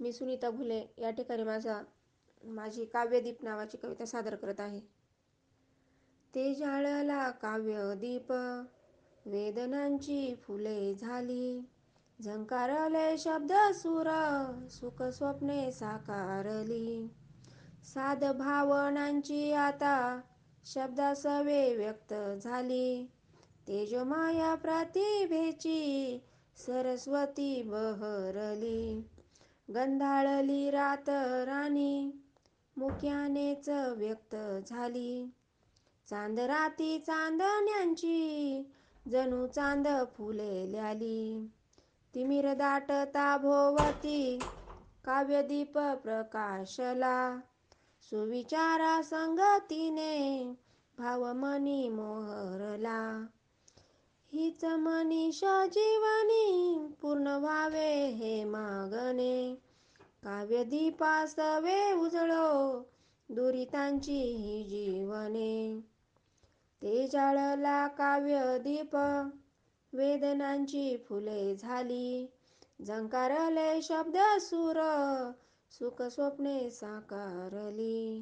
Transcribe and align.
मी 0.00 0.12
सुनीता 0.12 0.50
घुले 0.50 0.94
या 0.98 1.10
ठिकाणी 1.10 1.42
माझा 1.42 1.82
माझी 2.44 2.84
काव्यदीप 2.84 3.44
नावाची 3.44 3.76
कविता 3.76 4.04
सादर 4.06 4.34
करत 4.34 4.60
आहे. 4.60 4.80
ते 6.34 6.54
जाळला 6.54 7.30
काव्यदीप 7.30 8.32
वेदनांची 9.26 10.34
फुले 10.34 10.94
झाली. 10.94 11.60
झंकारले 12.22 13.18
शब्द 13.18 13.52
सुर 13.52 14.08
सुख 14.70 15.02
स्वप्ने 15.02 15.72
साकारली. 15.72 17.06
साध 17.84 18.24
भावनांची 18.24 19.52
आता 19.52 20.20
शब्दासवे 20.64 21.76
व्यक्त 21.76 22.14
झाली. 22.44 23.06
तेजोमय 23.68 24.56
प्रतिभेची 24.56 26.20
सरस्वती 26.56 27.62
बहरली. 27.62 29.02
गंधाळली 29.74 30.70
रात 30.70 31.08
राणी 31.46 32.10
मुक्यानेच 32.76 33.68
व्यक्त 33.96 34.36
झाली. 34.66 35.30
चांदराती 36.08 36.98
चांदण्यांची 36.98 38.62
जणू 39.06 39.46
चांद 39.46 39.88
फुलल्याली 40.16 41.48
तिमिर 42.14 42.52
दाटता 42.54 43.36
भोवती 43.36 44.42
काव्यदीप 45.04 45.78
प्रकाशला. 45.78 47.38
सुविचारा 48.02 49.02
संगतीने 49.02 50.44
भाव 50.98 51.32
मनी 51.32 51.88
मोहरला. 51.88 53.00
हरीच 54.50 54.64
मनीषा 54.64 55.66
जीवनी 55.66 56.44
पूर्ण 57.02 57.26
व्हावे 57.26 58.06
हे 58.06 58.44
मागणे. 58.44 59.54
काव्यदीपासवे 60.22 61.92
उजळो 61.92 62.80
दुरितांची 63.30 64.20
ही 64.20 64.64
जीवने. 64.64 65.80
ते 66.82 67.08
जाळला 67.08 67.86
काव्यदीप 67.86 68.96
वेदनांची 69.92 70.96
फुले 70.96 71.56
झाली. 71.56 72.30
झंकारले 72.86 73.82
शब्द 73.82 74.16
सुर 74.40 74.78
सुख 75.70 76.02
स्वप्ने 76.02 76.70
साकारली. 76.70 78.18